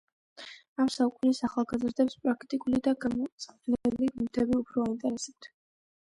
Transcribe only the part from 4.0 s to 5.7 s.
ნივთები უფრო აინტერესებთ.